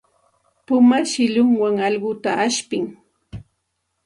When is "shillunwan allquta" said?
1.11-2.31